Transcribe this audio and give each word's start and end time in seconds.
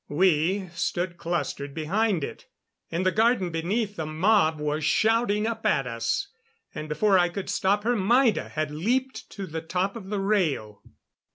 We 0.09 0.67
stood 0.73 1.17
clustered 1.17 1.75
behind 1.75 2.23
it. 2.23 2.47
In 2.89 3.03
the 3.03 3.11
garden 3.11 3.51
beneath, 3.51 3.97
the 3.97 4.05
mob 4.07 4.59
was 4.59 4.83
shouting 4.83 5.45
up 5.45 5.63
at 5.63 5.85
us. 5.85 6.29
And, 6.73 6.89
before 6.89 7.19
I 7.19 7.29
could 7.29 7.51
stop 7.51 7.83
her, 7.83 7.95
Maida 7.95 8.49
had 8.49 8.71
leaped 8.71 9.29
to 9.29 9.45
the 9.45 9.61
top 9.61 9.95
of 9.95 10.09
the 10.09 10.19
rail. 10.19 10.81